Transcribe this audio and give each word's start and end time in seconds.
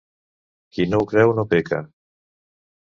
Qui 0.77 0.87
no 0.93 1.03
ho 1.03 1.07
creu 1.13 1.37
no 1.41 1.47
peca. 1.55 1.83